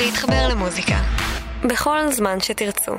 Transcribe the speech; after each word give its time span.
להתחבר 0.00 0.48
למוזיקה. 0.50 0.96
בכל 1.64 1.98
זמן 2.10 2.40
שתרצו. 2.40 2.92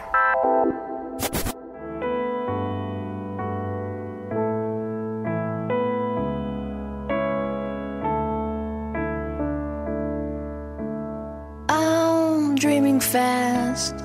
I'm 11.70 12.56
dreaming 12.56 13.00
fast 13.00 13.96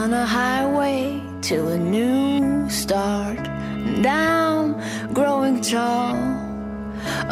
on 0.00 0.12
a 0.12 0.26
highway 0.38 1.20
to 1.48 1.56
a 1.68 1.78
new 1.78 2.70
start. 2.70 3.44
And 3.86 4.06
I'm 4.06 4.66
growing 5.18 5.60
tall 5.60 6.16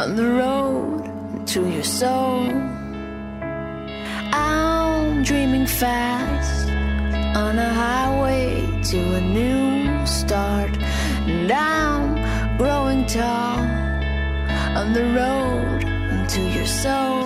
on 0.01 0.17
the 0.21 0.29
road 0.43 1.03
to 1.53 1.61
your 1.75 1.89
soul. 2.01 2.47
I'm 4.33 4.68
dreaming 5.24 5.66
fast 5.66 6.70
on 7.36 7.58
a 7.58 7.74
highway 7.74 8.66
to 8.84 8.98
a 9.16 9.22
new 9.22 10.06
start. 10.06 10.76
And 11.28 11.52
I'm 11.52 12.58
growing 12.58 13.06
tall 13.06 13.60
on 14.78 14.94
the 14.94 15.06
road 15.20 16.30
to 16.30 16.42
your 16.42 16.66
soul. 16.66 17.26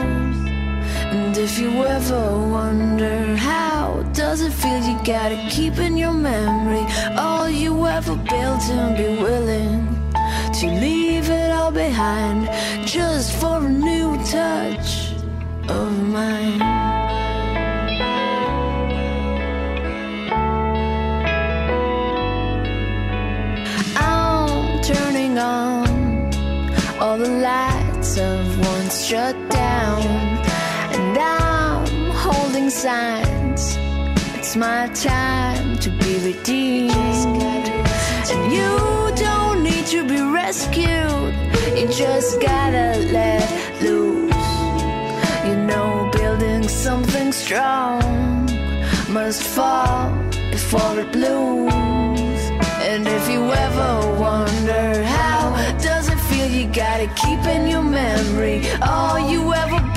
And 1.14 1.38
if 1.38 1.60
you 1.60 1.84
ever 1.84 2.38
wonder 2.38 3.36
how 3.36 4.04
does 4.14 4.42
it 4.42 4.54
feel, 4.54 4.82
you 4.84 4.98
gotta 5.04 5.38
keep 5.50 5.78
in 5.78 5.98
your 5.98 6.14
memory 6.14 6.86
all 7.18 7.50
you 7.50 7.86
ever 7.86 8.16
built 8.16 8.64
and 8.70 8.98
be 8.98 9.22
willing 9.22 10.12
to 10.60 10.68
leave 10.68 11.30
it 11.30 11.52
all 11.52 11.72
behind 11.72 12.48
just 12.88 13.36
for 13.40 13.58
a 13.58 13.70
new 13.70 14.18
touch 14.26 15.14
of 15.70 15.92
mine. 16.08 17.03
On 25.38 25.88
all 27.00 27.18
the 27.18 27.30
lights 27.30 28.18
of 28.18 28.60
once 28.60 29.06
shut 29.06 29.36
down, 29.50 30.02
and 30.96 31.18
I'm 31.18 32.12
holding 32.12 32.70
signs. 32.70 33.78
It's 34.38 34.56
my 34.56 34.88
time 34.94 35.78
to 35.80 35.90
be 35.90 36.14
redeemed, 36.20 36.92
and 38.32 38.54
you 38.58 38.72
don't 39.16 39.64
need 39.64 39.86
to 39.88 40.08
be 40.08 40.22
rescued. 40.22 41.34
You 41.78 41.88
just 41.88 42.40
gotta 42.42 42.88
let 43.12 43.48
loose. 43.82 44.34
You 45.48 45.56
know, 45.70 46.10
building 46.14 46.68
something 46.68 47.32
strong 47.32 48.02
must 49.10 49.44
fall 49.44 50.12
before 50.52 51.00
it 51.00 51.12
blooms. 51.12 52.13
And 52.94 53.08
if 53.08 53.28
you 53.28 53.52
ever 53.52 54.14
wonder 54.20 55.02
how 55.02 55.50
does 55.82 56.10
it 56.10 56.20
feel, 56.30 56.48
you 56.48 56.68
gotta 56.68 57.08
keep 57.16 57.40
in 57.48 57.68
your 57.68 57.82
memory. 57.82 58.70
All 58.84 59.18
you 59.18 59.52
ever 59.52 59.93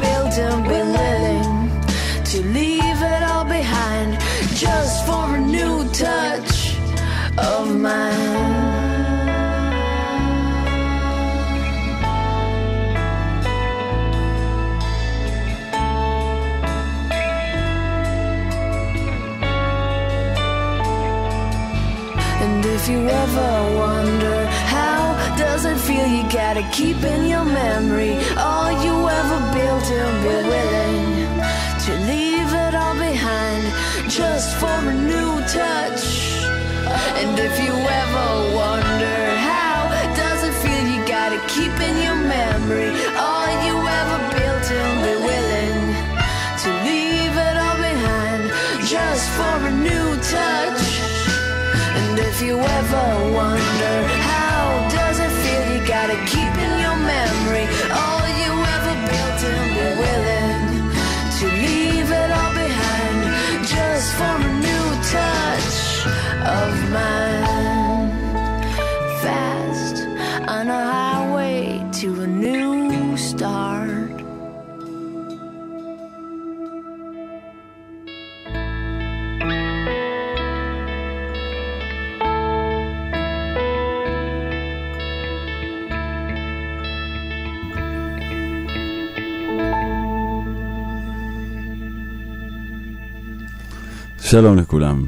שלום 94.31 94.57
לכולם. 94.57 95.07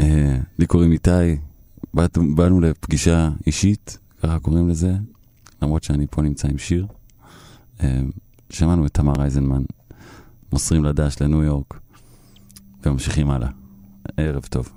אה, 0.00 0.36
לי 0.58 0.66
קוראים 0.66 0.92
איתי, 0.92 1.36
באנו 2.34 2.60
לפגישה 2.60 3.30
אישית, 3.46 3.98
ככה 4.22 4.38
קוראים 4.38 4.68
לזה, 4.68 4.92
למרות 5.62 5.84
שאני 5.84 6.06
פה 6.10 6.22
נמצא 6.22 6.48
עם 6.48 6.58
שיר. 6.58 6.86
אה, 7.80 8.00
שמענו 8.50 8.86
את 8.86 8.94
תמר 8.94 9.12
אייזנמן, 9.18 9.62
מוסרים 10.52 10.84
לדש 10.84 11.16
לניו 11.20 11.42
יורק, 11.42 11.80
וממשיכים 12.84 13.30
הלאה. 13.30 13.48
ערב 14.16 14.46
טוב. 14.50 14.72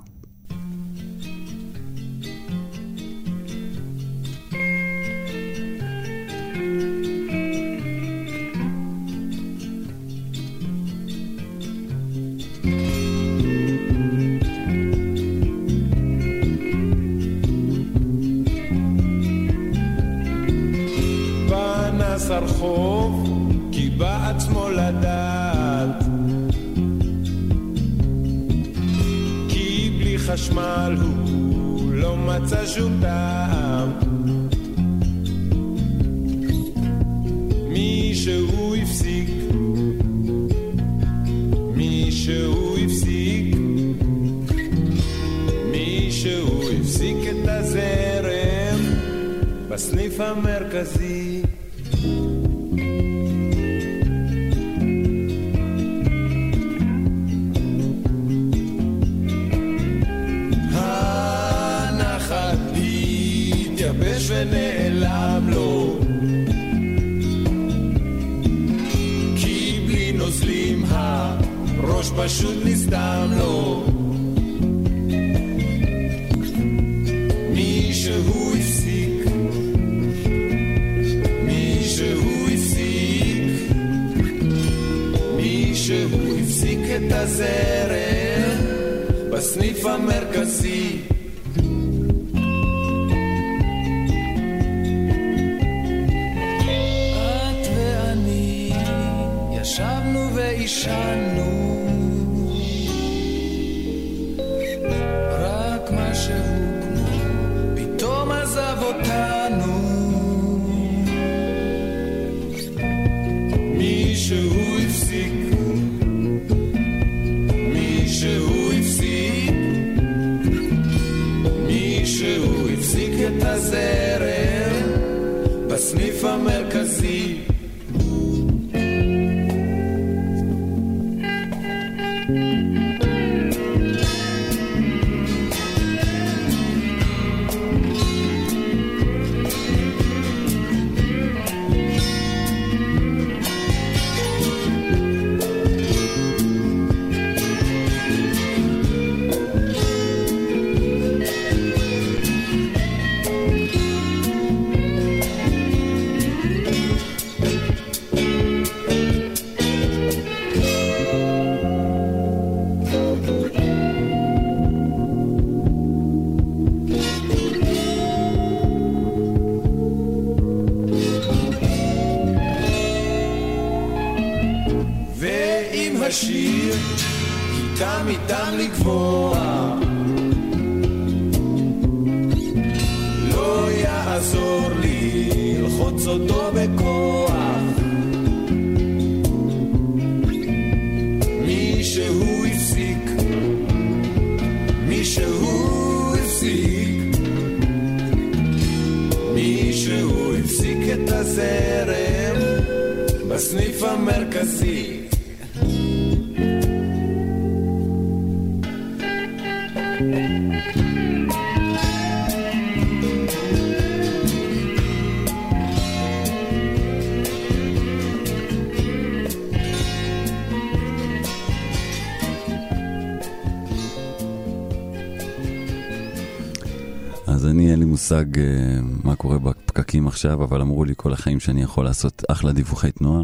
מושג 228.10 228.40
אה, 228.40 228.80
מה 229.04 229.16
קורה 229.16 229.40
בפקקים 229.40 230.08
עכשיו, 230.08 230.44
אבל 230.44 230.62
אמרו 230.62 230.86
לי 230.86 230.94
כל 230.98 231.14
החיים 231.14 231.40
שאני 231.40 231.62
יכול 231.62 231.86
לעשות 231.86 232.24
אחלה 232.28 232.52
דיווחי 232.52 232.92
תנועה. 232.92 233.24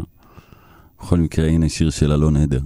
בכל 1.00 1.18
מקרה, 1.18 1.46
הנה 1.46 1.68
שיר 1.68 1.90
של 1.90 2.12
אלון 2.12 2.36
עדר. 2.36 2.60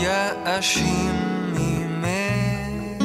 מתייאשים 0.00 1.14
ממני 1.52 2.98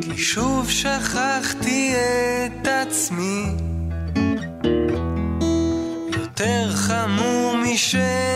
כי 0.00 0.18
שוב 0.18 0.70
שכחתי 0.70 1.94
את 1.94 2.66
עצמי. 2.66 3.44
יותר 6.12 6.70
חמור 6.74 7.56
משל 7.56 8.35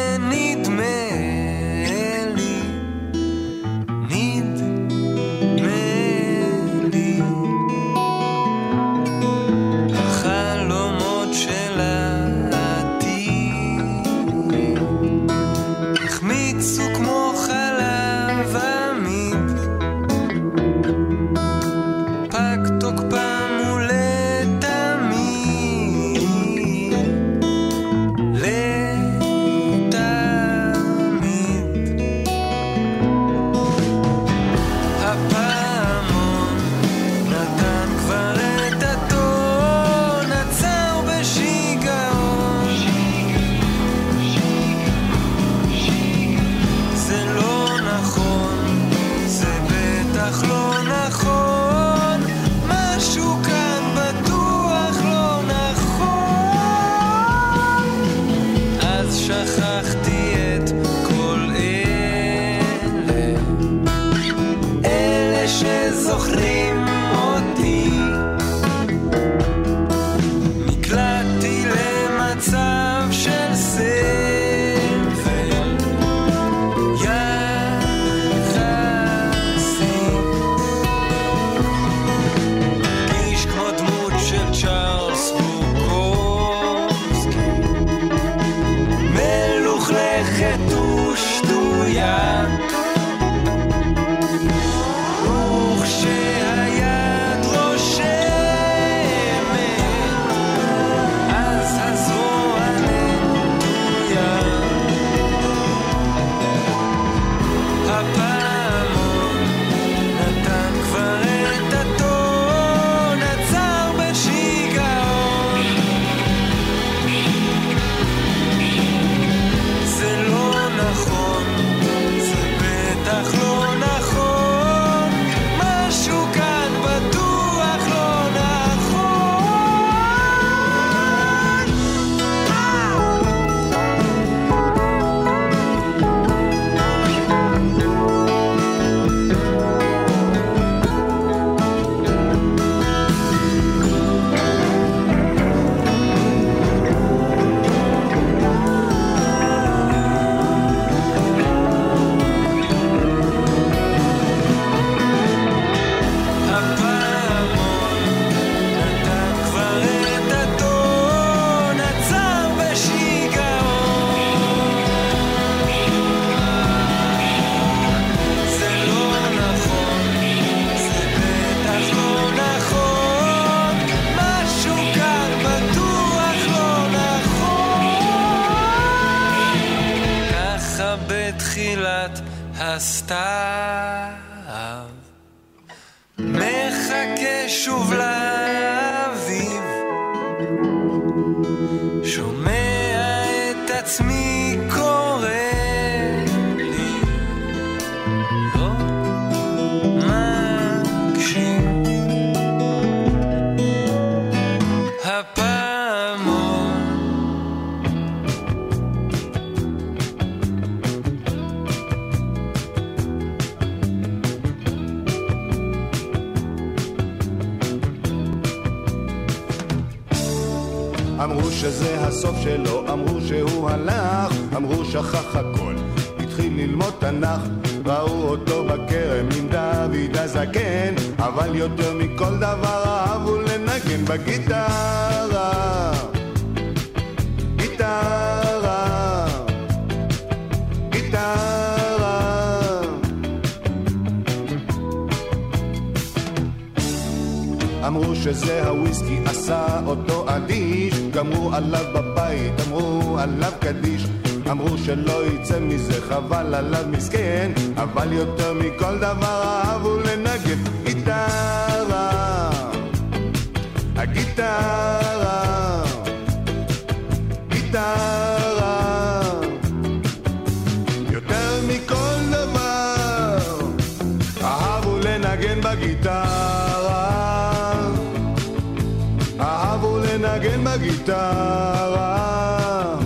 בגיטרה. 281.01 282.97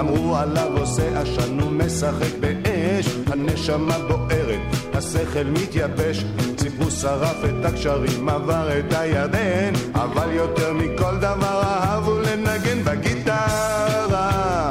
אמרו 0.00 0.36
עליו 0.36 0.78
עושה 0.78 1.20
עשן 1.20 1.60
ומשחק 1.62 2.38
באש, 2.40 3.06
הנשמה 3.26 3.98
בוערת, 3.98 4.60
השכל 4.94 5.44
מתייבש, 5.44 6.24
ציפרו 6.56 6.90
שרף 6.90 7.44
את 7.44 7.64
הקשרים, 7.64 8.28
עבר 8.28 8.78
את 8.78 8.92
הירדן, 8.92 9.72
אבל 9.94 10.30
יותר 10.32 10.72
מכל 10.72 11.16
דבר 11.16 11.62
אהבו 11.62 12.18
לנגן 12.18 12.84
בגיטרה. 12.84 14.70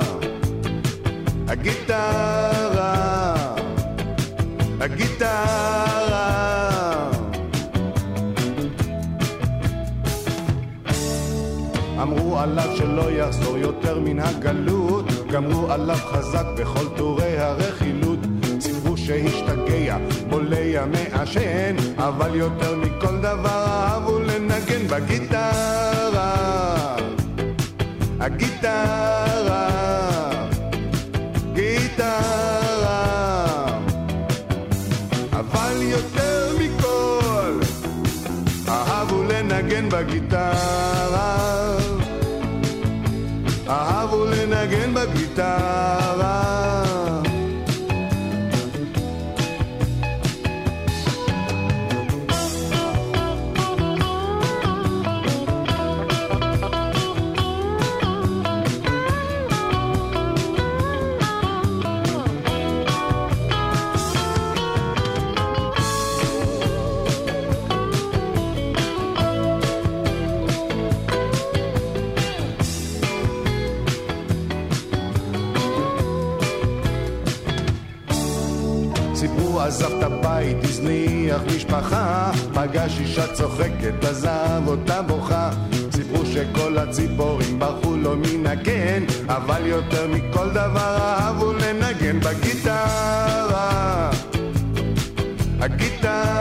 הגיטרה, 1.47 3.35
הגיטרה. 4.79 5.96
שלא 12.97 13.11
יחזור 13.11 13.57
יותר 13.57 13.99
מן 13.99 14.19
הגלות, 14.19 15.05
גמרו 15.31 15.71
עליו 15.71 15.95
חזק 15.95 16.45
בכל 16.57 16.85
טורי 16.97 17.37
הרכילות. 17.37 18.19
סיפרו 18.59 18.97
שהשתגע, 18.97 19.97
בולע 20.29 20.85
מעשן, 20.85 21.75
אבל 21.97 22.35
יותר 22.35 22.75
מכל 22.75 23.17
דבר 23.17 23.65
אהבו 23.67 24.19
לנגן 24.19 24.87
בגיטרה. 24.87 26.35
הגיטרה, 28.19 29.26
עזב 79.67 79.97
את 79.97 80.03
הבית, 80.03 80.57
הזניח 80.63 81.41
משפחה, 81.55 82.31
פגש 82.53 82.99
אישה 82.99 83.33
צוחקת, 83.33 84.03
עזב 84.03 84.61
אותה 84.67 85.01
בוכה. 85.01 85.49
סיפרו 85.91 86.25
שכל 86.25 86.77
הציפורים 86.77 87.59
ברחו 87.59 87.95
לו 87.95 88.15
מן 88.17 88.47
הקן, 88.47 89.03
אבל 89.27 89.65
יותר 89.65 90.07
מכל 90.07 90.49
דבר 90.49 90.97
אהבו 90.99 91.53
לנגן 91.53 92.19
בגיטרה. 92.19 94.09
הגיטרה, 95.59 96.36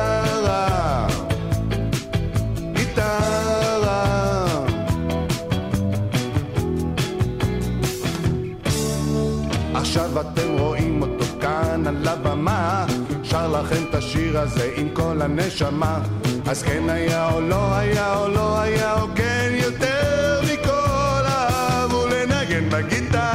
השיר 13.97 14.38
הזה 14.38 14.71
עם 14.76 14.88
כל 14.93 15.23
הנשמה. 15.23 15.99
אז 16.47 16.62
כן 16.62 16.91
היה 16.91 17.33
או 17.33 17.41
לא 17.41 17.75
היה 17.75 18.17
או 18.17 18.29
לא 18.29 18.61
היה 18.61 19.00
או 19.00 19.07
כן 19.15 19.53
יותר 19.53 20.41
מכל 20.45 21.23
אהבו 21.26 22.07
לנגן 22.07 22.71
בגיטרה 22.71 23.25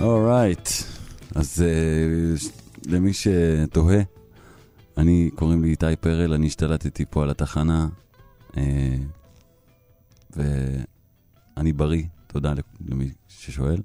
אורייט. 0.00 0.68
אז 1.34 1.64
uh, 1.64 2.50
למי 2.86 3.10
שתוהה, 3.12 4.02
אני, 4.96 5.30
קוראים 5.34 5.62
לי 5.62 5.70
איתי 5.70 5.96
פרל, 6.00 6.32
אני 6.32 6.46
השתלטתי 6.46 7.04
פה 7.10 7.22
על 7.22 7.30
התחנה, 7.30 7.88
uh, 8.50 8.56
ואני 10.36 11.72
בריא, 11.72 12.04
תודה 12.26 12.52
למי 12.86 13.10
ששואל. 13.28 13.80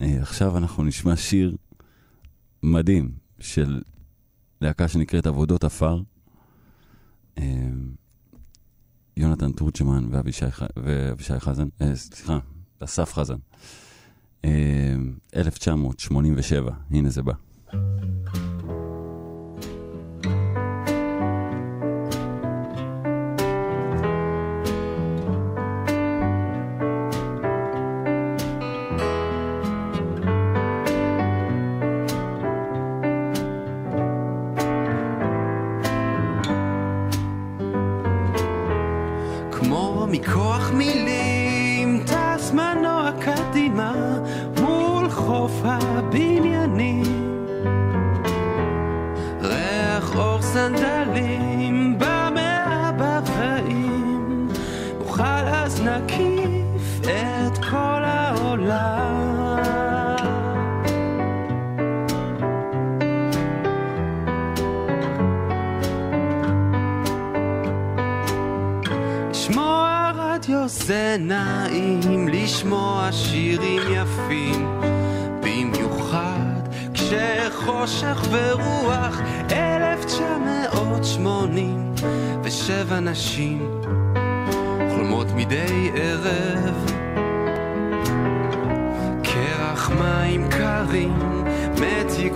Uh, 0.00 0.04
עכשיו 0.20 0.56
אנחנו 0.56 0.84
נשמע 0.84 1.16
שיר 1.16 1.56
מדהים 2.62 3.10
של 3.38 3.82
להקה 4.60 4.88
שנקראת 4.88 5.26
עבודות 5.26 5.64
עפר. 5.64 6.00
Uh, 7.38 7.40
יונתן 9.16 9.52
טורצ'מן 9.52 10.06
ואבישי, 10.10 10.44
ואבישי 10.76 11.40
חזן, 11.40 11.68
uh, 11.80 11.84
סליחה, 11.94 12.38
אסף 12.80 13.12
חזן. 13.12 13.38
1987, 15.36 16.70
הנה 16.90 17.10
זה 17.10 17.22
בא. 17.22 17.32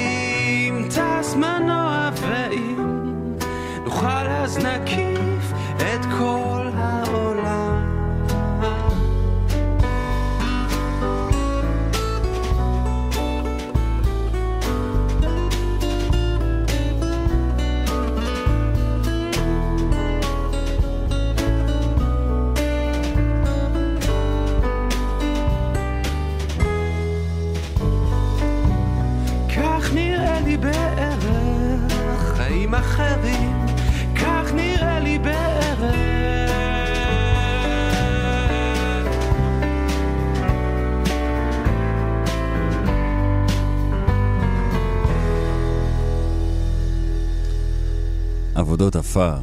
עבודות 48.75 48.97
עפר, 48.97 49.41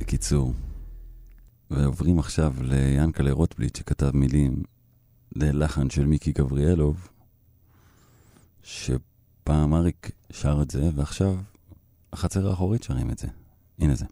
בקיצור. 0.00 0.52
ועוברים 1.70 2.18
עכשיו 2.18 2.54
ליאנקלה 2.60 3.32
רוטבליט 3.32 3.76
שכתב 3.76 4.10
מילים 4.16 4.62
ללחן 5.36 5.90
של 5.90 6.06
מיקי 6.06 6.32
גבריאלוב, 6.32 7.08
שפעם 8.62 9.74
אריק 9.74 10.10
שר 10.30 10.58
את 10.62 10.70
זה, 10.70 10.90
ועכשיו 10.94 11.36
החצר 12.12 12.50
האחורית 12.50 12.82
שרים 12.82 13.10
את 13.10 13.18
זה. 13.18 13.28
הנה 13.78 13.94
זה. 13.94 14.06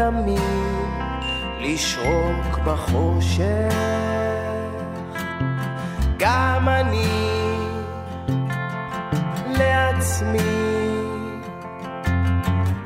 תמיד 0.00 0.40
לשרוק 1.60 2.58
בחושך. 2.64 3.74
גם 6.16 6.68
אני 6.68 7.28
לעצמי 9.46 10.38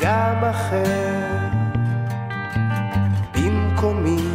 גם 0.00 0.44
אחר 0.50 1.28
במקומי. 3.34 4.28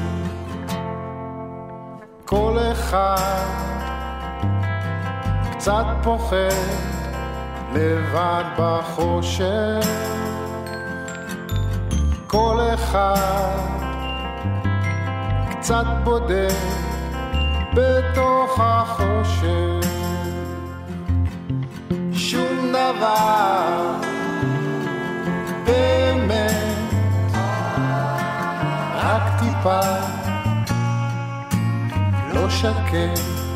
כל 2.26 2.58
אחד 2.72 3.46
קצת 5.52 5.86
פוחד 6.04 6.36
לבד 7.74 8.44
בחושך 8.58 10.19
אחד, 12.90 13.58
קצת 15.52 15.86
בודד 16.04 16.54
בתוך 17.74 18.60
החושך. 18.60 19.90
שום 22.14 22.70
דבר 22.70 23.96
באמת, 25.66 26.94
רק 28.96 29.40
טיפה 29.40 29.82
לא 32.34 32.50
שקט. 32.50 33.49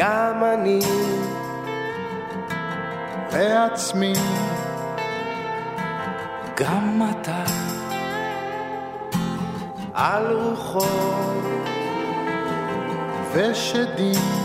גם 0.00 0.44
אני. 0.54 0.80
לעצמי, 3.32 4.12
גם 6.56 7.02
אתה. 7.10 7.44
על 9.94 10.32
רוחות 10.32 11.44
ושדים, 13.32 14.39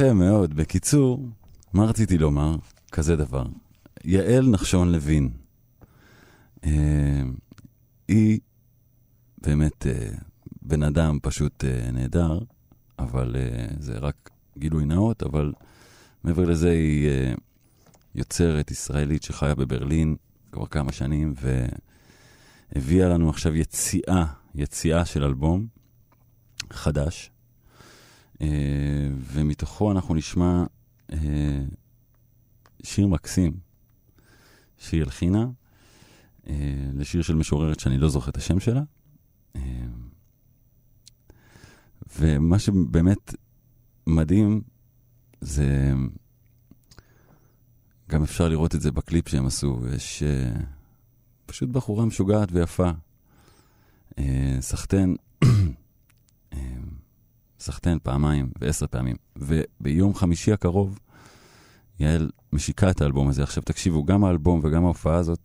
יפה 0.00 0.12
מאוד. 0.12 0.54
בקיצור, 0.54 1.28
מה 1.72 1.84
רציתי 1.84 2.18
לומר? 2.18 2.56
כזה 2.92 3.16
דבר. 3.16 3.44
יעל 4.04 4.48
נחשון 4.48 4.92
לוין. 4.92 5.30
אה, 6.64 7.22
היא 8.08 8.40
באמת 9.42 9.86
אה, 9.86 10.08
בן 10.62 10.82
אדם 10.82 11.18
פשוט 11.22 11.64
אה, 11.64 11.90
נהדר, 11.90 12.38
אבל 12.98 13.36
אה, 13.36 13.66
זה 13.78 13.98
רק 13.98 14.30
גילוי 14.58 14.84
נאות, 14.84 15.22
אבל 15.22 15.52
מעבר 16.24 16.44
לזה 16.44 16.70
היא 16.70 17.08
אה, 17.08 17.32
יוצרת 18.14 18.70
ישראלית 18.70 19.22
שחיה 19.22 19.54
בברלין 19.54 20.16
כבר 20.52 20.66
כמה 20.66 20.92
שנים, 20.92 21.34
והביאה 22.74 23.08
לנו 23.08 23.30
עכשיו 23.30 23.56
יציאה, 23.56 24.24
יציאה 24.54 25.04
של 25.04 25.24
אלבום 25.24 25.66
חדש. 26.70 27.30
אה, 28.42 28.99
ומתוכו 29.32 29.92
אנחנו 29.92 30.14
נשמע 30.14 30.64
אה, 31.12 31.64
שיר 32.82 33.06
מקסים 33.06 33.52
שהיא 34.78 35.02
הלחינה, 35.02 35.46
אה, 36.48 36.90
לשיר 36.94 37.22
של 37.22 37.34
משוררת 37.34 37.80
שאני 37.80 37.98
לא 37.98 38.08
זוכר 38.08 38.30
את 38.30 38.36
השם 38.36 38.60
שלה. 38.60 38.82
אה, 39.56 39.62
ומה 42.18 42.58
שבאמת 42.58 43.34
מדהים 44.06 44.62
זה, 45.40 45.92
גם 48.08 48.22
אפשר 48.22 48.48
לראות 48.48 48.74
את 48.74 48.80
זה 48.80 48.92
בקליפ 48.92 49.28
שהם 49.28 49.46
עשו, 49.46 49.80
יש 49.94 50.22
אה, 50.22 50.60
פשוט 51.46 51.68
בחורה 51.68 52.04
משוגעת 52.06 52.48
ויפה. 52.52 52.90
אה, 54.18 54.56
סחטיין 57.60 57.98
פעמיים 58.02 58.50
ועשר 58.60 58.86
פעמים. 58.86 59.16
וביום 59.36 60.14
חמישי 60.14 60.52
הקרוב, 60.52 60.98
יעל 62.00 62.30
משיקה 62.52 62.90
את 62.90 63.00
האלבום 63.00 63.28
הזה. 63.28 63.42
עכשיו 63.42 63.62
תקשיבו, 63.62 64.04
גם 64.04 64.24
האלבום 64.24 64.60
וגם 64.62 64.84
ההופעה 64.84 65.16
הזאת, 65.16 65.40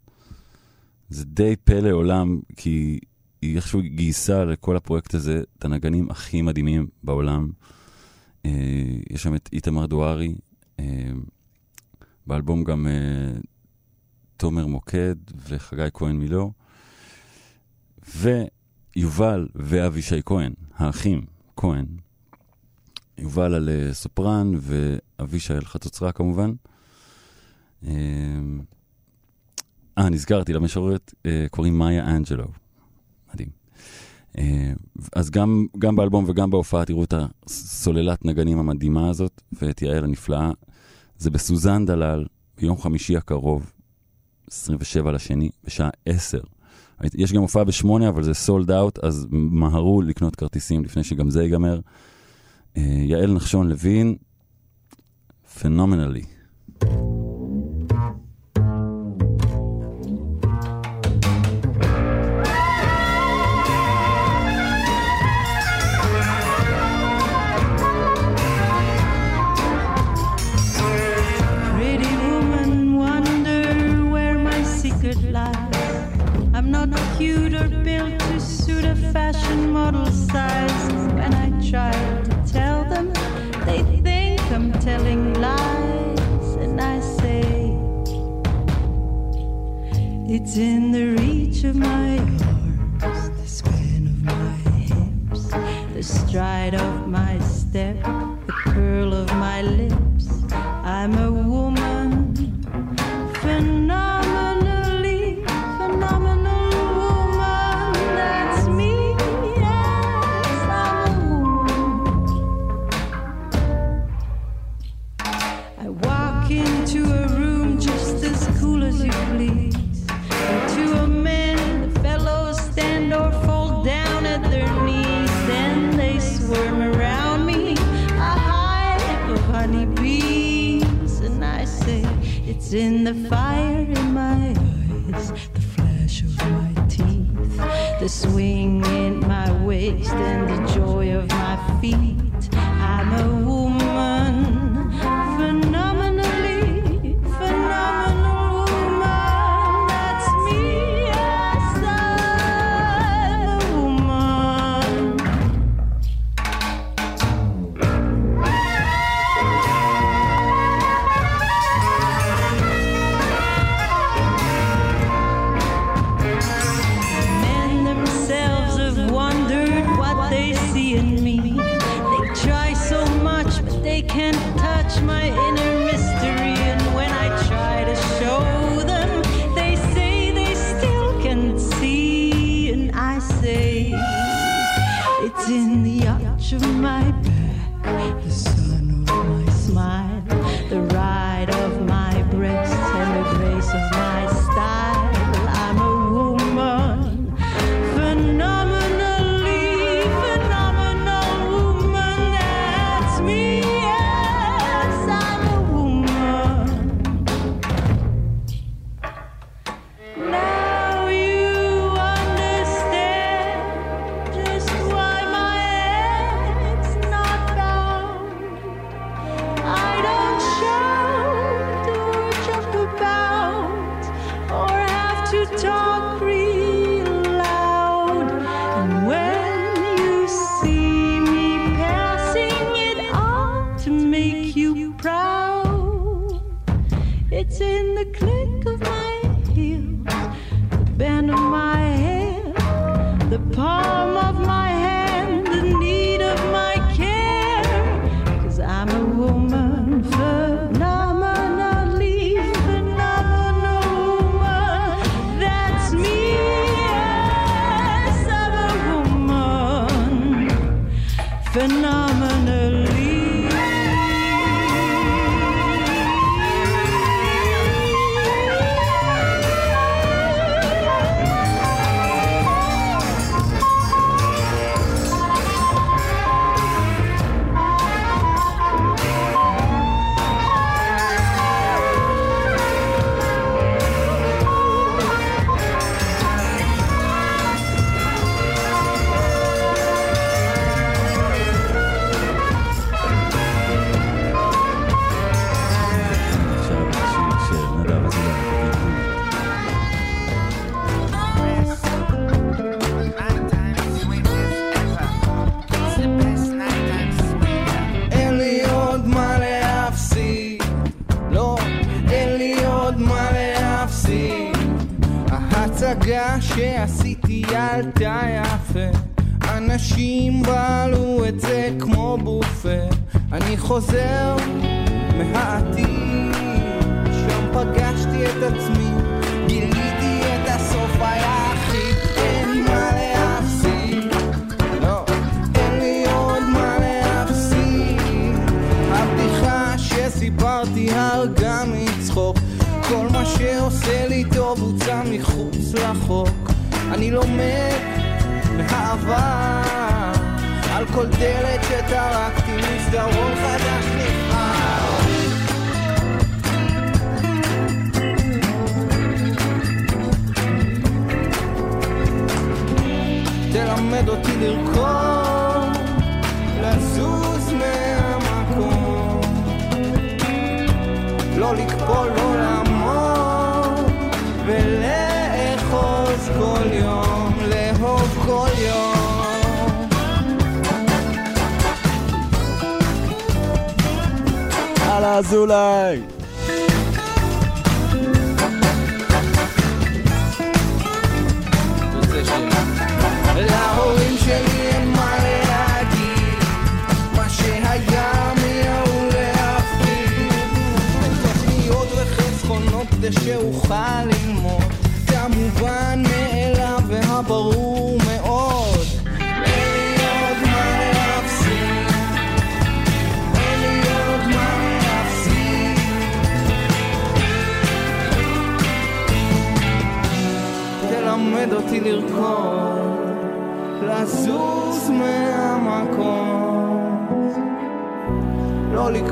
זה 1.10 1.26
די 1.26 1.56
פלא 1.64 1.92
עולם, 1.92 2.40
כי 2.56 3.00
היא 3.42 3.56
איכשהו 3.56 3.82
גייסה 3.82 4.46
לכל 4.46 4.78
הפרויקט 4.78 5.14
הזה 5.14 5.44
את 5.58 5.66
הנגנים 5.66 6.10
הכי 6.10 6.42
מדהימים 6.42 6.88
בעולם. 7.04 7.50
אה, 8.46 8.52
יש 9.10 9.24
שם 9.24 9.36
את 9.36 9.50
איתמר 9.54 9.86
דוארי, 9.86 10.36
אה, 10.80 11.12
באלבום 12.28 12.64
גם 12.64 12.88
אה, 12.88 13.40
תומר 14.38 14.68
מוקד 14.68 15.16
וחגי 15.50 15.88
כהן 15.94 16.16
מילו, 16.16 16.54
ויובל 18.16 19.48
ואבישי 19.56 20.22
כהן, 20.26 20.54
האחים 20.76 21.22
כהן. 21.56 21.86
יובל 23.18 23.54
על 23.54 23.70
אה, 23.70 23.94
סופרן 23.94 24.52
ואבישי 24.60 25.54
על 25.54 25.66
חצוצרה 25.66 26.12
כמובן. 26.12 26.54
אה, 27.88 27.92
אה 29.98 30.10
נזכרתי, 30.10 30.54
למשוררת 30.54 31.14
אה, 31.26 31.46
קוראים 31.52 31.78
מאיה 31.78 32.16
אנג'לו. 32.16 32.48
מדהים. 33.34 33.50
אז 35.16 35.30
גם, 35.30 35.66
גם 35.80 35.96
באלבום 35.96 36.26
וגם 36.28 36.50
בהופעה 36.52 36.86
תראו 36.86 37.04
את 37.04 37.14
הסוללת 37.46 38.26
נגנים 38.26 38.60
המדהימה 38.60 39.10
הזאת 39.10 39.42
ואת 39.62 39.82
יעל 39.82 40.04
הנפלאה. 40.04 40.52
זה 41.18 41.30
בסוזן 41.30 41.86
דלל, 41.86 42.26
ביום 42.58 42.78
חמישי 42.78 43.18
הקרוב, 43.18 43.72
27 44.52 45.12
לשני, 45.12 45.50
בשעה 45.64 45.90
10. 46.06 46.40
יש 47.14 47.34
גם 47.34 47.42
הופעה 47.42 47.64
בשמונה, 47.64 48.10
אבל 48.10 48.24
זה 48.24 48.34
סולד 48.34 48.72
אאוט, 48.72 49.00
אז 49.00 49.28
מהרו 49.32 50.02
לקנות 50.02 50.36
כרטיסים 50.36 50.84
לפני 50.84 51.04
שגם 51.04 51.30
זה 51.30 51.44
ייגמר. 51.44 51.80
אה, 52.78 52.82
יעל 52.84 53.34
נחשון 53.34 53.70
לוין, 53.70 54.16
פנומנלי. 55.60 56.35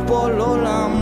לא 0.04 0.30
לקפול, 0.30 0.32
לא 0.32 0.64
לעמוד, 0.64 0.93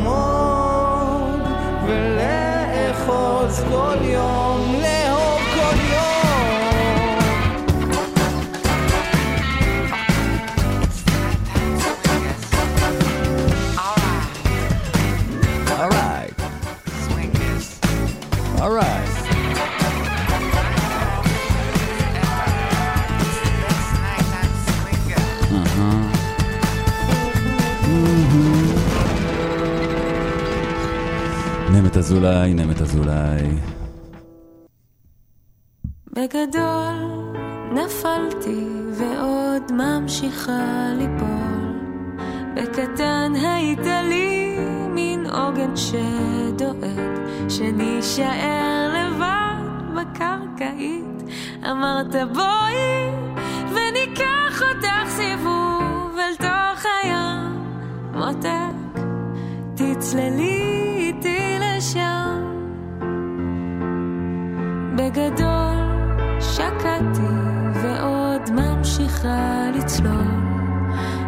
אזולאי, 32.12 32.54
נמת 32.54 32.82
אזולאי. 32.82 33.48
בגדול 36.08 36.98
נפלתי 37.72 38.66
ועוד 38.94 39.72
ממשיכה 39.72 40.92
ליפול. 40.98 41.80
בקטן 42.56 43.32
היית 43.36 43.86
לי 44.10 44.58
מין 44.90 45.26
עוגן 45.26 45.76
שדואג, 45.76 47.20
שנישאר 47.50 48.94
לבד 48.94 49.64
בקרקעית. 49.96 51.24
אמרת 51.72 52.16
בואי 52.34 53.10
וניקח 53.70 54.62
אותך 54.62 55.10
סיבוב 55.10 56.18
אל 56.18 56.36
תוך 56.36 56.86
הים. 57.04 57.66
מותק, 58.14 59.02
תצללי 59.76 60.51
בגדול 64.96 65.92
שקעתי 66.40 67.32
ועוד 67.74 68.50
ממשיכה 68.52 69.70
לצלול. 69.76 70.42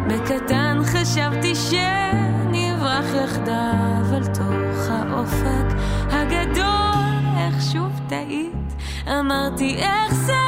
בקטן 0.08 0.78
חשבתי 0.84 1.54
שנברח 1.54 3.04
יחדיו 3.24 4.16
אל 4.16 4.26
תוך 4.26 4.88
האופק 4.88 5.76
הגדול. 6.10 6.94
איך 7.38 7.62
שוב 7.72 8.00
טעית, 8.08 8.74
אמרתי 9.08 9.76
איך 9.76 10.14
זה 10.14 10.44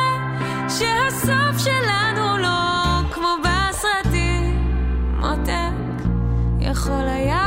שהסוף 0.69 1.59
שלנו 1.59 2.37
לא 2.39 3.01
כמו 3.13 3.37
בסרטים. 3.43 4.73
מותק, 5.21 6.05
יכול 6.61 7.09
היה 7.09 7.46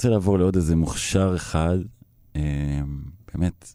רוצה 0.00 0.08
לעבור 0.08 0.38
לעוד 0.38 0.56
איזה 0.56 0.76
מוכשר 0.76 1.32
אחד, 1.36 1.78
אה, 2.36 2.80
באמת, 3.34 3.74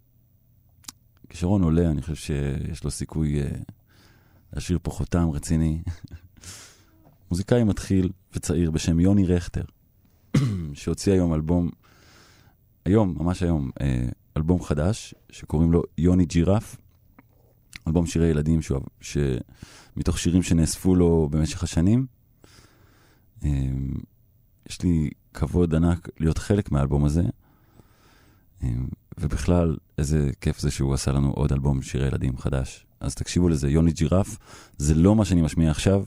כשרון 1.30 1.63
עולה, 1.63 1.91
אני 1.91 2.01
חושב 2.01 2.15
שיש 2.15 2.84
לו 2.84 2.91
סיכוי 2.91 3.41
אה, 3.41 3.47
להשאיר 4.53 4.80
פה 4.84 4.91
חותם 4.91 5.30
רציני. 5.30 5.82
מוזיקאי 7.32 7.63
מתחיל 7.63 8.11
וצעיר 8.34 8.71
בשם 8.71 8.99
יוני 8.99 9.26
רכטר, 9.26 9.63
שהוציא 10.73 11.13
היום 11.13 11.34
אלבום, 11.34 11.69
היום, 12.86 13.15
ממש 13.19 13.43
היום, 13.43 13.71
אה, 13.82 14.07
אלבום 14.38 14.63
חדש, 14.63 15.15
שקוראים 15.30 15.71
לו 15.71 15.84
יוני 15.97 16.26
ג'ירף, 16.26 16.78
אלבום 17.88 18.05
שירי 18.05 18.28
ילדים 18.28 18.61
שהוא, 18.61 18.82
שמתוך 19.01 20.19
שירים 20.19 20.43
שנאספו 20.43 20.95
לו 20.95 21.30
במשך 21.32 21.63
השנים. 21.63 22.05
יש 24.69 24.82
לי 24.84 25.09
כבוד 25.36 25.75
ענק 25.75 26.09
להיות 26.19 26.38
חלק 26.38 26.71
מהאלבום 26.71 27.05
הזה, 27.05 27.23
אה, 28.63 28.69
ובכלל, 29.17 29.77
איזה 29.97 30.31
כיף 30.41 30.59
זה 30.59 30.71
שהוא 30.71 30.93
עשה 30.93 31.11
לנו 31.11 31.31
עוד 31.31 31.51
אלבום 31.51 31.81
שירי 31.81 32.07
ילדים 32.07 32.38
חדש. 32.38 32.86
אז 32.99 33.15
תקשיבו 33.15 33.49
לזה, 33.49 33.69
יוני 33.69 33.91
ג'ירף, 33.91 34.38
זה 34.77 34.95
לא 34.95 35.15
מה 35.15 35.25
שאני 35.25 35.41
משמיע 35.41 35.71
עכשיו, 35.71 36.03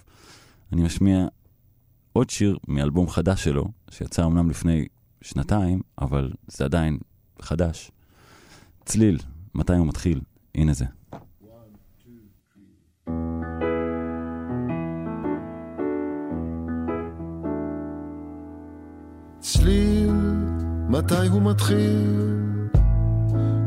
אני 0.73 0.83
משמיע 0.83 1.27
עוד 2.13 2.31
שיר 2.31 2.59
מאלבום 2.69 3.09
חדש 3.09 3.45
שלו, 3.45 3.69
שיצא 3.91 4.25
אמנם 4.27 4.51
לפני 4.51 4.87
שנתיים, 5.23 5.81
אבל 5.99 6.33
זה 6.47 6.65
עדיין 6.65 6.99
חדש. 7.43 7.91
צליל, 8.85 9.19
מתי 9.55 9.77
הוא 9.77 9.87
מתחיל? 9.87 10.21
הנה 10.55 10.73
זה. 10.73 10.85
צליל, 19.53 20.13
מתי 20.89 21.27
הוא 21.27 21.43
מתחיל? 21.43 22.69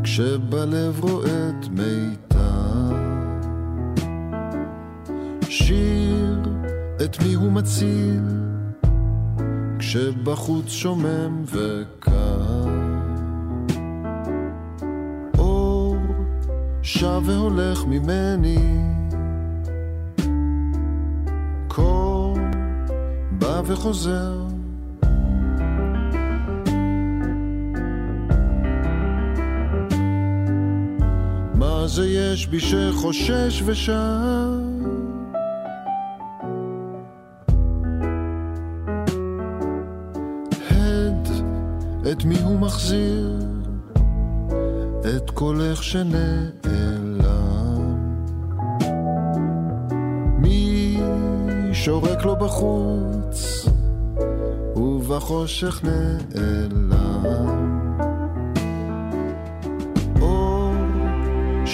כשבלב 0.04 1.00
רועד 1.00 1.68
מיתר. 1.72 2.96
שיר, 5.50 6.40
את 7.06 7.24
מי 7.24 7.34
הוא 7.34 7.52
מציל? 7.52 8.24
כשבחוץ 9.80 10.70
שומם 10.70 11.44
וקר. 11.46 12.66
אור 15.38 15.98
שב 16.82 17.22
והולך 17.26 17.86
ממני. 17.86 18.80
קור 21.68 22.38
בא 23.32 23.62
וחוזר. 23.66 24.61
זה 31.88 32.08
יש 32.08 32.48
בי 32.48 32.60
שחושש 32.60 33.64
ושר? 33.66 34.60
הד, 40.70 41.30
את 42.12 42.26
מי 42.26 42.42
הוא 42.42 42.60
מחזיר? 42.60 43.38
את 45.16 45.30
קולך 45.30 45.84
שנעלם. 45.84 47.22
מי 50.38 50.98
שורק 51.74 52.26
לו 52.26 52.36
בחוץ? 52.36 53.68
ובחושך 54.76 55.82
נעלם. 55.84 56.82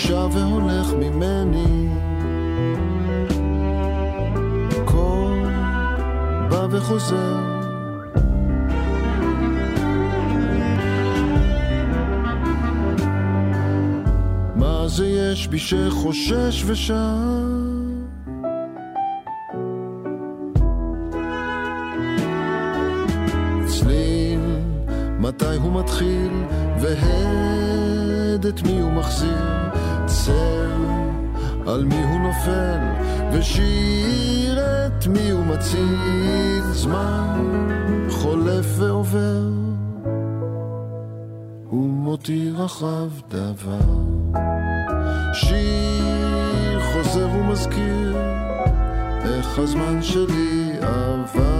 שב 0.08 0.30
והולך 0.34 0.94
ממני. 0.94 1.90
קור 4.86 5.36
בא 6.50 6.68
וחוזר. 6.72 7.38
מה 14.56 14.88
זה 14.88 15.08
יש 15.08 15.48
בי 15.48 15.60
שחושש? 15.60 16.64
צליל, 23.66 24.40
מתי 25.20 25.56
הוא 25.56 25.80
מתחיל, 25.80 26.32
והד 26.82 28.46
את 28.46 28.62
מי 28.62 28.80
הוא 28.80 28.92
מחזיר, 28.92 29.57
על 31.68 31.86
מי 31.86 32.04
הוא 32.04 32.20
נופל, 32.20 32.80
ושיר 33.32 34.60
את 34.60 35.08
מי 35.08 35.30
הוא 35.30 35.46
מציל, 35.46 36.62
זמן 36.72 37.58
חולף 38.10 38.66
ועובר, 38.78 39.50
ומותיר 41.72 42.66
אחריו 42.66 43.10
דבר. 43.30 44.18
שיר 45.34 46.80
חוזר 46.94 47.30
ומזכיר 47.30 48.18
איך 49.26 49.60
הזמן 49.60 50.02
שלי 50.02 50.72
עבר. 50.82 51.57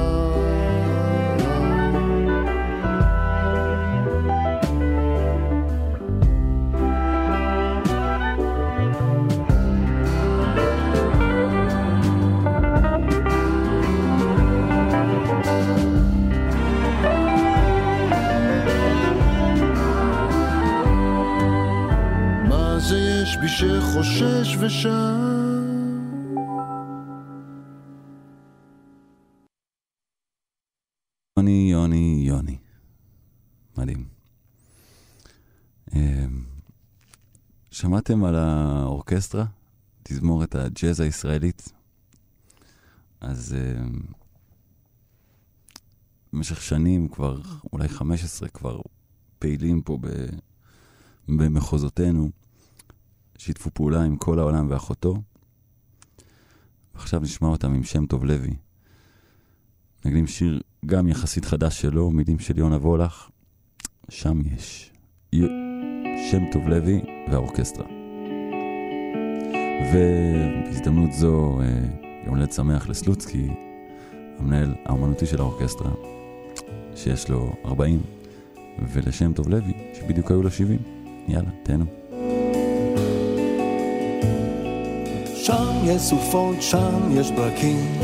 ושם? 24.62 25.38
יוני, 31.38 31.70
יוני, 31.72 32.24
יוני. 32.28 32.58
מדהים. 33.78 34.08
אמ, 35.96 36.46
שמעתם 37.72 38.24
על 38.24 38.36
האורקסטרה? 38.36 39.46
תזמורת 40.04 40.56
הג'אז 40.56 41.00
הישראלית? 41.00 41.72
אז 43.22 43.56
אמ, 43.56 44.02
במשך 46.34 46.62
שנים, 46.62 47.08
כבר 47.08 47.42
אולי 47.74 47.88
15, 47.88 48.50
כבר 48.50 48.82
פעילים 49.40 49.82
פה 49.82 49.98
במחוזותינו, 51.28 52.32
שיתפו 53.38 53.70
פעולה 53.74 54.04
עם 54.04 54.18
כל 54.18 54.40
העולם 54.40 54.68
ואחותו. 54.70 55.22
ועכשיו 56.96 57.20
נשמע 57.20 57.48
אותם 57.48 57.74
עם 57.74 57.84
שם 57.84 58.06
טוב 58.06 58.26
לוי. 58.26 58.54
נגנים 60.06 60.28
שיר 60.28 60.62
גם 60.86 61.08
יחסית 61.08 61.46
חדש 61.46 61.82
שלו, 61.82 62.12
מילים 62.12 62.40
של 62.40 62.58
יונה 62.58 62.78
וולך. 62.78 63.30
שם 64.10 64.40
יש. 64.56 64.92
שם 66.32 66.44
טוב 66.52 66.68
לוי 66.68 67.02
והאורקסטרה. 67.32 67.86
ובהזדמנות 69.82 71.14
זו, 71.14 71.60
אה, 71.62 71.68
יום 72.26 72.36
הולדת 72.36 72.54
שמח 72.54 72.90
לסלוצקי, 72.90 73.48
המנהל 74.40 74.76
האמנותי 74.86 75.26
של 75.26 75.42
האורקסטרה, 75.42 75.92
שיש 76.96 77.30
לו 77.30 77.54
40, 77.66 78.02
ולשם 78.94 79.34
טוב 79.34 79.50
לוי, 79.50 79.74
שבדיוק 79.94 80.32
היו 80.32 80.44
לו 80.44 80.52
70. 80.52 80.80
יאללה, 81.28 81.50
תהנו. 81.64 82.07
שם 85.48 85.74
יש 85.84 86.02
סופות, 86.02 86.56
שם 86.62 87.20
יש 87.20 87.32
ברקים. 87.32 88.00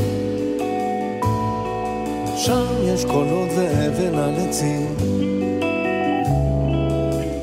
שם 2.36 2.66
יש 2.84 3.04
קולות 3.04 3.48
ואבן 3.56 4.14
על 4.14 4.34
עצים. 4.36 4.96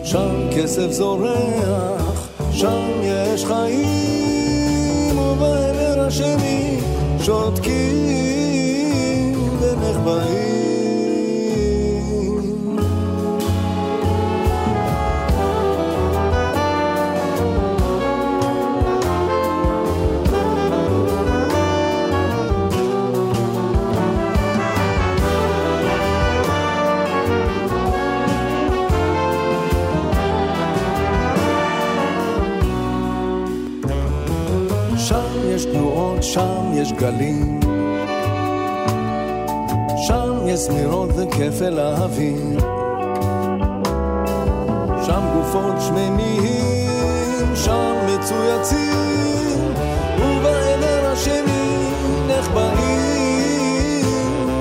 שם 0.04 0.50
כסף 0.56 0.92
זורח, 0.92 2.30
שם 2.52 3.02
יש 3.04 3.46
חיים, 3.46 5.18
ובעבר 5.18 6.00
השני, 6.08 6.80
שותקים 7.20 8.54
ונחבאים. 9.60 10.71
יש 36.92 36.98
גלים. 36.98 37.60
שם 40.08 40.48
יש 40.48 40.60
זמירות 40.60 41.10
וכפל 41.18 41.80
האוויר. 41.80 42.60
שם 45.06 45.22
גופות 45.34 45.76
שממיים, 45.82 47.56
שם 47.56 47.94
מצויצים, 48.08 49.74
ובעבר 50.20 51.12
השני 51.14 51.92
נחבאים 52.28 54.06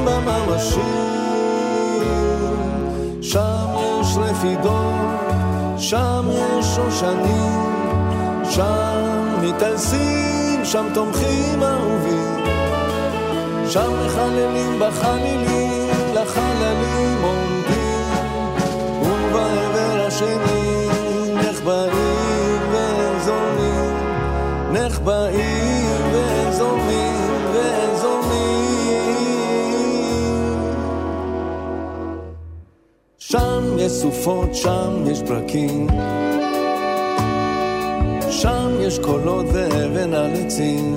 בממשי. 0.05 0.81
שם 3.22 3.66
יש 4.01 4.16
רפידות, 4.16 5.78
שם 5.78 6.28
יש 6.31 6.66
שושנים, 6.66 7.61
שם 8.51 8.97
מתעלסים, 9.43 10.30
שם 10.64 10.86
תומכים 10.94 11.62
אהובים. 11.62 12.44
שם 13.70 13.92
מחללים 14.06 14.78
בחלילים, 14.78 15.88
לחללים 16.14 17.22
עומדים, 17.22 18.14
ובעבר 19.02 20.06
השני 20.06 20.88
נחבאים 21.34 22.61
וזורמים, 22.72 23.96
נחבאים 24.72 25.96
וזורמים 26.12 27.44
וזורמים. 27.52 28.40
שם 33.18 33.78
יש 33.78 33.92
סופות, 33.92 34.54
שם 34.54 35.04
יש 35.06 35.22
ברקים, 35.22 35.86
יש 38.81 38.99
קולות 38.99 39.47
ואבן 39.53 40.14
על 40.14 40.31
עצים. 40.35 40.97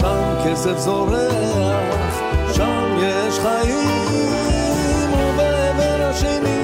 שם 0.00 0.34
כסף 0.44 0.78
זורח, 0.78 2.20
שם 2.52 2.96
יש 2.98 3.38
חיים, 3.38 5.10
ובעבר 5.12 6.08
השני 6.10 6.60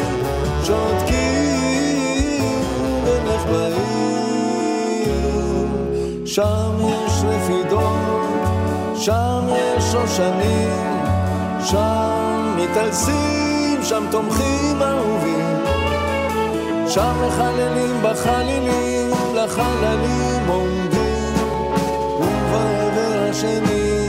שותקים 0.64 2.60
ונחבאים. 3.04 3.82
שם 6.26 6.72
יש 6.80 7.12
רפידות, 7.24 8.22
שם 8.96 9.44
יש 9.50 9.84
שושנים, 9.84 11.02
שם 11.64 12.56
מתעלסים, 12.56 13.82
שם 13.82 14.04
תומכים 14.10 14.82
אהובים. 14.82 15.41
שם 16.94 17.14
מחללים 17.26 18.02
בחלילים, 18.02 19.10
לחללים 19.34 20.48
עומדים, 20.48 21.34
ובעבר 22.20 23.28
השני 23.30 24.08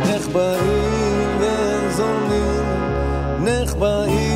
נחבאים 0.00 1.38
וזורמים, 1.40 2.64
נחבאים 3.40 4.31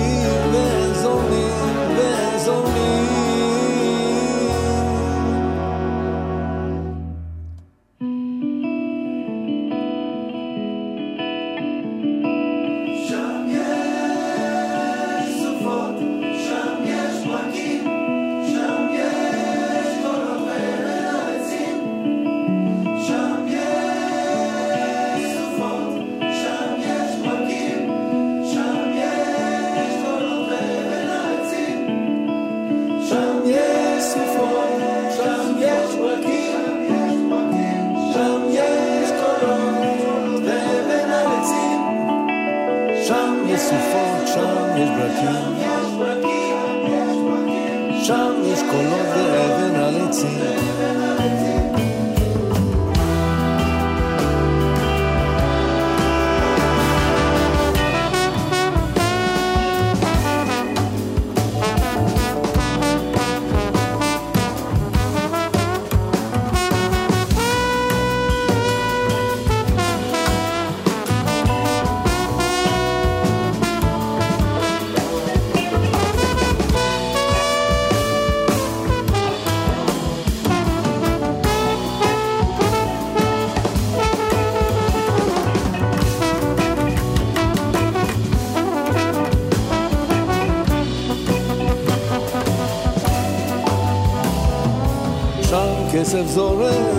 כסף 96.36 96.95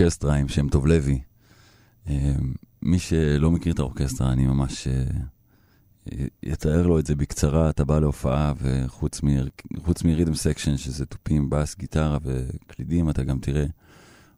האורקסטרה 0.00 0.34
עם 0.34 0.48
שם 0.48 0.68
טוב 0.68 0.86
לוי. 0.86 1.20
אה, 2.08 2.34
מי 2.82 2.98
שלא 2.98 3.50
מכיר 3.50 3.72
את 3.72 3.78
האורקסטרה, 3.78 4.32
אני 4.32 4.46
ממש 4.46 4.88
אה, 4.88 6.26
אתאר 6.52 6.86
לו 6.86 6.98
את 6.98 7.06
זה 7.06 7.14
בקצרה. 7.14 7.70
אתה 7.70 7.84
בא 7.84 7.98
להופעה, 7.98 8.52
וחוץ 8.56 10.04
מ 10.04 10.08
rhythm 10.08 10.34
section, 10.34 10.76
שזה 10.76 11.06
תופים, 11.06 11.50
בס, 11.50 11.76
גיטרה 11.76 12.18
וקלידים, 12.22 13.10
אתה 13.10 13.24
גם 13.24 13.38
תראה 13.38 13.64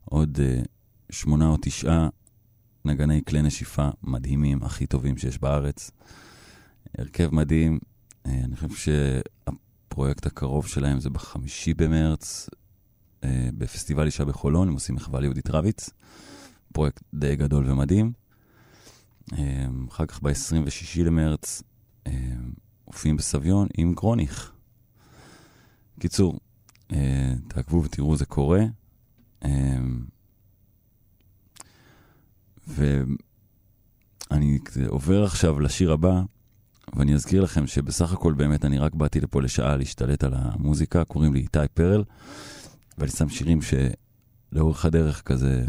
עוד 0.04 0.38
אה, 0.42 0.62
שמונה 1.10 1.48
או 1.48 1.56
תשעה 1.62 2.08
נגני 2.84 3.20
כלי 3.28 3.42
נשיפה 3.42 3.88
מדהימים, 4.02 4.62
הכי 4.62 4.86
טובים 4.86 5.18
שיש 5.18 5.38
בארץ. 5.38 5.90
הרכב 6.98 7.34
מדהים, 7.34 7.78
אה, 8.26 8.40
אני 8.44 8.56
חושב 8.56 8.74
שהפרויקט 8.74 10.26
הקרוב 10.26 10.66
שלהם 10.66 11.00
זה 11.00 11.10
בחמישי 11.10 11.74
במרץ, 11.74 12.48
אה, 12.52 12.59
בפסטיבל 13.58 14.06
אישה 14.06 14.24
בחולון, 14.24 14.68
הם 14.68 14.74
עושים 14.74 14.94
מחווה 14.94 15.20
ליהודית 15.20 15.50
רביץ, 15.50 15.90
פרויקט 16.72 17.02
די 17.14 17.36
גדול 17.36 17.70
ומדהים. 17.70 18.12
אה, 19.32 19.66
אחר 19.88 20.06
כך 20.06 20.22
ב-26 20.22 21.02
למרץ 21.04 21.62
אה, 22.06 22.12
מופיעים 22.86 23.16
בסביון 23.16 23.68
עם 23.76 23.94
גרוניך. 23.94 24.52
קיצור, 26.00 26.40
אה, 26.92 27.34
תעקבו 27.48 27.82
ותראו, 27.84 28.16
זה 28.16 28.24
קורה. 28.24 28.60
אה, 29.44 29.78
ואני 32.68 34.58
עובר 34.88 35.24
עכשיו 35.24 35.60
לשיר 35.60 35.92
הבא, 35.92 36.22
ואני 36.96 37.14
אזכיר 37.14 37.42
לכם 37.42 37.66
שבסך 37.66 38.12
הכל 38.12 38.32
באמת 38.32 38.64
אני 38.64 38.78
רק 38.78 38.94
באתי 38.94 39.20
לפה 39.20 39.42
לשעה 39.42 39.76
להשתלט 39.76 40.24
על 40.24 40.32
המוזיקה, 40.36 41.04
קוראים 41.04 41.34
לי 41.34 41.40
איתי 41.40 41.58
פרל, 41.74 42.04
ואני 42.98 43.10
שם 43.10 43.28
שירים 43.28 43.58
שלאורך 43.62 44.84
הדרך 44.84 45.22
כזה 45.22 45.64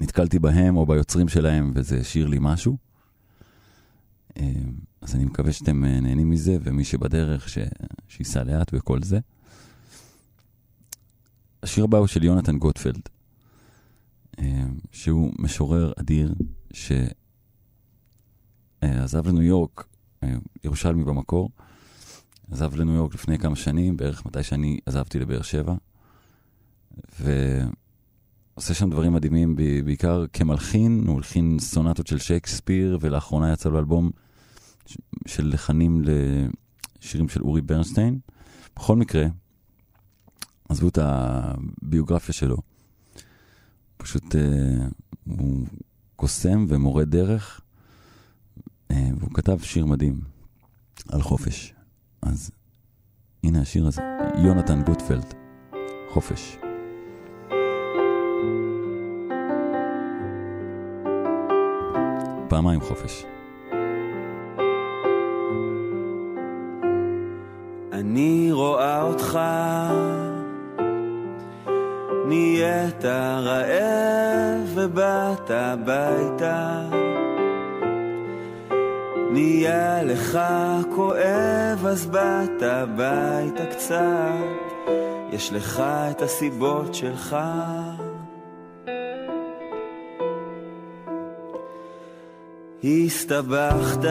נתקלתי 0.00 0.38
בהם 0.38 0.76
או 0.76 0.86
ביוצרים 0.86 1.28
שלהם 1.28 1.72
וזה 1.74 1.98
השאיר 2.00 2.26
לי 2.26 2.38
משהו. 2.40 2.76
אה, 4.36 4.52
אז 5.00 5.14
אני 5.14 5.24
מקווה 5.24 5.52
שאתם 5.52 5.84
אה, 5.84 6.00
נהנים 6.00 6.30
מזה, 6.30 6.56
ומי 6.62 6.84
שבדרך, 6.84 7.48
ש... 7.48 7.58
שייסע 8.08 8.44
לאט 8.44 8.70
וכל 8.74 9.02
זה. 9.02 9.18
השיר 11.62 11.84
הבא 11.84 11.98
הוא 11.98 12.06
של 12.06 12.24
יונתן 12.24 12.58
גוטפלד, 12.58 13.08
אה, 14.38 14.64
שהוא 14.92 15.32
משורר 15.38 15.92
אדיר, 16.00 16.34
שעזב 18.82 19.28
לניו 19.28 19.42
יורק, 19.42 19.86
ירושלמי 20.64 21.04
במקור, 21.04 21.50
עזב 22.50 22.74
לניו 22.74 22.94
יורק 22.94 23.14
לפני 23.14 23.38
כמה 23.38 23.56
שנים, 23.56 23.96
בערך 23.96 24.26
מתי 24.26 24.42
שאני 24.42 24.78
עזבתי 24.86 25.18
לבאר 25.18 25.42
שבע, 25.42 25.74
ועושה 27.20 28.74
שם 28.74 28.90
דברים 28.90 29.12
מדהימים, 29.12 29.56
בעיקר 29.84 30.24
כמלחין, 30.32 31.04
הוא 31.06 31.16
הלחין 31.16 31.58
סונטות 31.58 32.06
של 32.06 32.18
שייקספיר, 32.18 32.98
ולאחרונה 33.00 33.52
יצא 33.52 33.68
לו 33.68 33.78
אלבום 33.78 34.10
של 35.26 35.50
לחנים 35.52 36.02
לשירים 37.00 37.28
של 37.28 37.42
אורי 37.42 37.60
ברנשטיין. 37.60 38.18
בכל 38.76 38.96
מקרה, 38.96 39.26
עזבו 40.68 40.88
את 40.88 40.98
הביוגרפיה 41.02 42.34
שלו. 42.34 42.56
פשוט 43.96 44.36
אה, 44.36 44.86
הוא 45.24 45.66
קוסם 46.16 46.66
ומורה 46.68 47.04
דרך, 47.04 47.60
אה, 48.90 49.10
והוא 49.18 49.30
כתב 49.34 49.58
שיר 49.62 49.86
מדהים 49.86 50.20
על 51.08 51.22
חופש. 51.22 51.74
אז 52.22 52.50
הנה 53.44 53.60
השיר 53.60 53.86
הזה, 53.86 54.02
יונתן 54.44 54.82
גוטפלד, 54.82 55.34
חופש. 56.08 56.58
פעמיים 62.48 62.80
חופש. 62.80 63.24
אני 67.92 68.48
רואה 68.52 69.02
אותך, 69.02 69.38
נהיית 72.28 73.04
רעב 73.04 74.70
ובאת 74.74 75.50
הביתה. 75.50 76.82
נהיה 79.32 80.02
לך 80.02 80.38
כואב 80.94 81.86
אז 81.86 82.06
באת 82.06 82.62
הביתה 82.62 83.66
קצת, 83.66 83.98
יש 85.32 85.52
לך 85.52 85.82
את 86.10 86.22
הסיבות 86.22 86.94
שלך. 86.94 87.36
הסתבכת. 92.84 94.08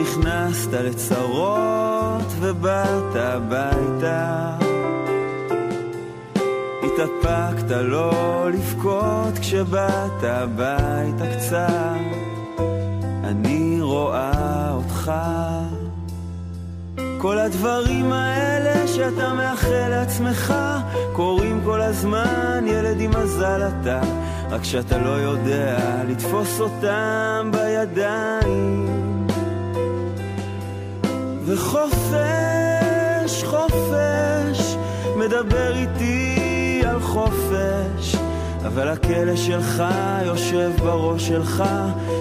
נכנסת 0.00 0.72
לצרות 0.72 2.26
ובאת 2.40 3.16
הביתה 3.16 4.59
התאפקת 6.94 7.70
לא 7.70 8.48
לבכות 8.52 9.38
כשבאת 9.40 10.22
הביתה 10.22 11.36
קצת. 11.36 11.96
אני 13.24 13.78
רואה 13.80 14.70
אותך. 14.72 15.12
כל 17.18 17.38
הדברים 17.38 18.12
האלה 18.12 18.88
שאתה 18.88 19.34
מאחל 19.34 19.88
לעצמך 19.88 20.54
קורים 21.12 21.60
כל 21.64 21.80
הזמן 21.80 22.64
ילד 22.66 23.00
עם 23.00 23.10
מזל 23.10 23.68
אתה. 23.68 24.00
רק 24.50 24.64
שאתה 24.64 24.98
לא 24.98 25.10
יודע 25.10 25.78
לתפוס 26.08 26.60
אותם 26.60 27.50
בידיים. 27.52 29.26
וחופש, 31.44 32.14
חופש, 33.44 34.76
מדבר 35.16 35.76
איתי 35.76 36.39
חופש, 37.10 38.16
אבל 38.66 38.88
הכלא 38.88 39.36
שלך 39.36 39.82
יושב 40.26 40.70
בראש 40.78 41.28
שלך, 41.28 41.64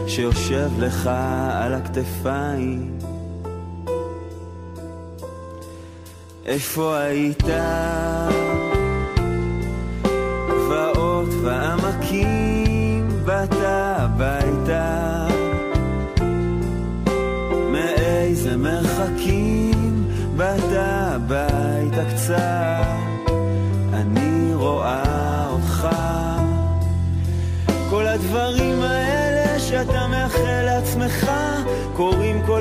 שיושב 0.08 0.70
לך 0.80 1.10
על 1.54 1.74
הכתפיים. 1.74 2.98
איפה 6.46 6.98
היית? 6.98 7.44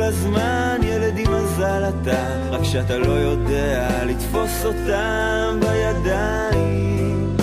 הזמן, 0.09 0.81
ילד 0.83 1.19
עם 1.19 1.27
מזל 1.35 1.83
אתה, 1.89 2.27
רק 2.51 2.65
שאתה 2.65 2.99
לא 2.99 3.13
יודע 3.13 4.05
לתפוס 4.05 4.65
אותם 4.65 5.61
בידיים. 5.61 7.37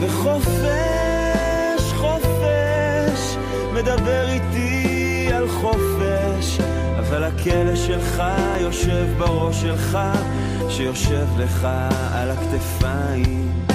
וחופש, 0.00 1.92
חופש, 1.92 3.36
מדבר 3.72 4.28
איתי 4.28 5.28
על 5.34 5.48
חופש, 5.48 6.58
אבל 6.98 7.24
הכלא 7.24 7.76
שלך 7.76 8.22
יושב 8.60 9.06
בראש 9.18 9.62
שלך, 9.62 9.98
שיושב 10.68 11.26
לך 11.38 11.68
על 12.12 12.30
הכתפיים. 12.30 13.65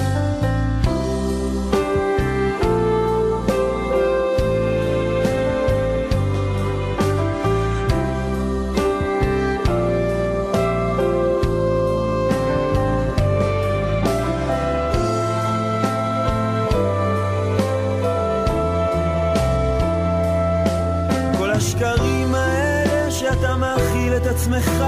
עצמך, 24.42 24.84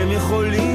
הם 0.00 0.10
יכולים 0.12 0.65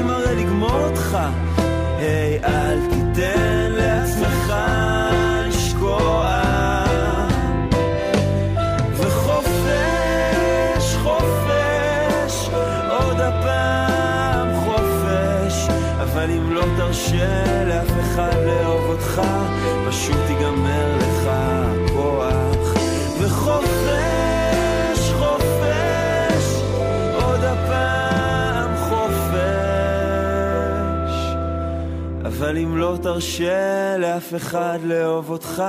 לא 32.82 32.98
תרשה 33.02 33.96
לאף 33.98 34.34
אחד 34.34 34.78
לאהוב 34.84 35.30
אותך, 35.30 35.62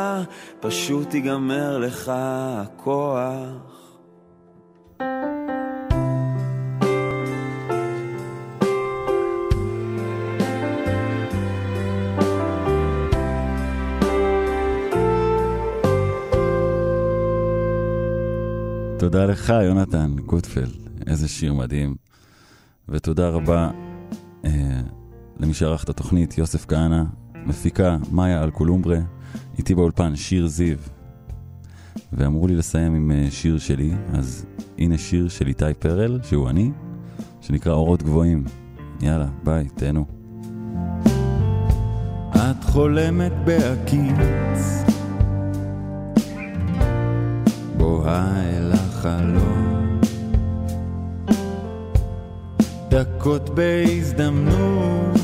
פשוט 0.59 1.13
ייגמר 1.13 1.77
לך 1.77 2.11
הכוח. 2.15 3.91
תודה 18.99 19.25
לך, 19.25 19.49
יונתן 19.49 20.15
גוטפלד, 20.25 20.89
איזה 21.07 21.27
שיר 21.27 21.53
מדהים. 21.53 21.95
ותודה 22.89 23.29
רבה 23.29 23.69
אה, 24.45 24.81
למי 25.43 25.53
שערך 25.53 25.83
את 25.83 25.89
התוכנית, 25.89 26.37
יוסף 26.37 26.65
כהנא, 26.65 27.03
מפיקה 27.45 27.97
מאיה 28.11 28.43
אלקולומברה, 28.43 28.97
איתי 29.57 29.75
באולפן 29.75 30.15
שיר 30.15 30.47
זיו. 30.47 30.77
ואמרו 32.13 32.47
לי 32.47 32.55
לסיים 32.55 32.95
עם 32.95 33.11
אה, 33.11 33.27
שיר 33.31 33.57
שלי, 33.57 33.93
אז 34.13 34.45
הנה 34.77 34.97
שיר 34.97 35.29
של 35.29 35.47
איתי 35.47 35.65
פרל, 35.79 36.19
שהוא 36.23 36.49
אני, 36.49 36.71
שנקרא 37.41 37.73
אורות 37.73 38.03
גבוהים. 38.03 38.43
יאללה, 39.01 39.27
ביי, 39.43 39.67
תהנו. 39.75 40.05
את 42.31 42.63
חולמת 42.63 43.33
בהקיץ, 43.45 44.83
בוהה 47.77 48.43
אל 48.43 48.71
החלום. 48.71 49.63
דקות 52.89 53.49
בהזדמנות, 53.49 55.22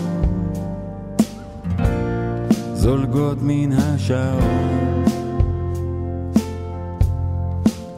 זולגות 2.90 3.38
מן 3.42 3.72
השעון. 3.72 5.06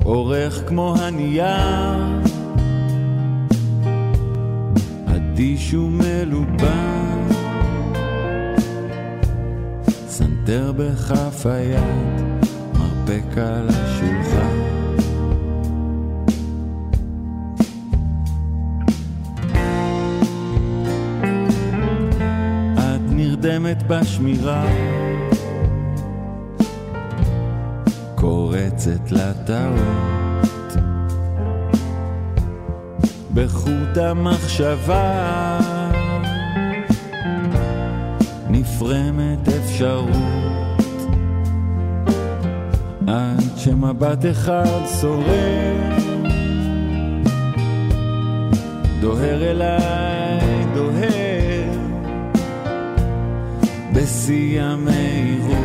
אורך 0.06 0.64
כמו 0.68 0.96
הנייר, 1.00 2.22
אדיש 5.06 5.74
ומלובן. 5.74 7.28
סנטר 10.08 10.72
בכף 10.78 11.46
היד, 11.46 12.46
מרפק 12.74 13.38
על 13.38 13.68
השולחן. 13.70 14.21
נרדמת 23.72 23.88
בשמירה, 23.88 24.66
קורצת 28.16 29.12
לטעות, 29.12 30.74
בחוט 33.34 33.98
המחשבה. 33.98 35.60
נפרמת 38.50 39.48
אפשרות. 39.48 40.08
עד 43.08 43.58
שמבט 43.58 44.26
אחד 44.32 44.86
שורר. 45.02 45.76
דוהר 49.02 49.52
אליי, 49.52 50.66
דוהר 50.76 51.11
בשיא 53.94 54.62
המהירות. 54.62 55.62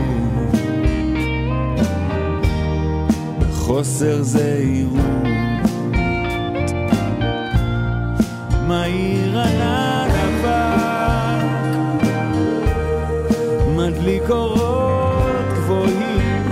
בחוסר 3.39 4.23
זהירות. 4.23 5.27
מהיר 8.69 9.41
ענן 9.41 10.09
אבק 10.25 11.47
מדליק 13.77 14.31
אורות 14.31 15.47
גבוהים, 15.55 16.43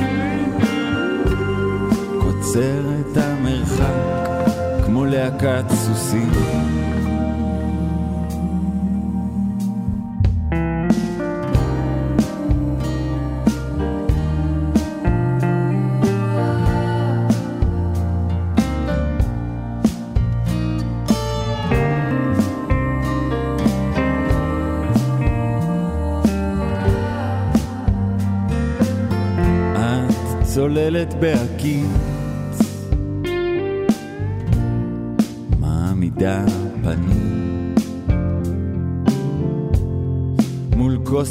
קוצר 2.20 2.80
את 3.00 3.16
המרחק 3.16 4.84
כמו 4.86 5.04
להקת 5.04 5.64
סוסים. 5.70 6.30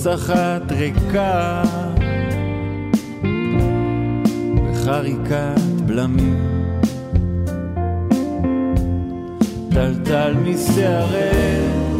אחת 0.07 0.71
ריקה 0.71 1.63
בחריקת 4.71 5.81
בלמים. 5.85 6.39
טלטל 9.71 10.33
משערך 10.33 11.97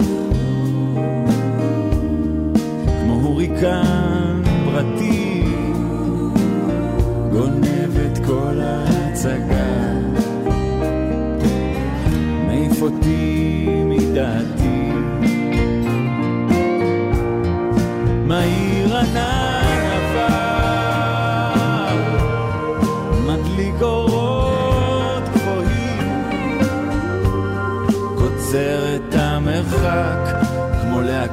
כמו 3.04 3.14
הוריקן 3.14 4.42
פרטי. 4.66 5.44
גונב 7.32 7.98
את 8.06 8.26
כל 8.26 8.60
ההצגה 8.62 9.63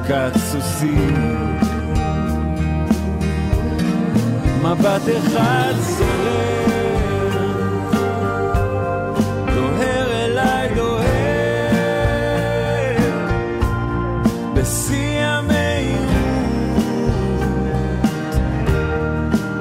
להקת 0.09 0.37
סוסים 0.37 1.57
מבט 4.61 5.01
אחד 5.17 5.73
סורר, 5.81 6.71
דוהר 9.55 10.11
אליי 10.11 10.69
דוהר, 10.75 11.07
בשיא 14.53 15.25
המהירות, 15.25 16.11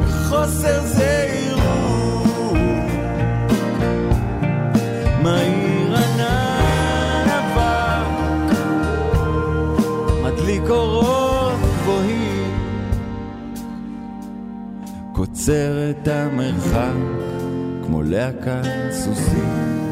בחוסר 0.00 0.80
זהירות, 0.86 0.99
את 16.02 16.08
המרחק 16.08 16.92
כמו 17.84 18.02
להקת 18.02 18.92
סוסים. 18.92 19.89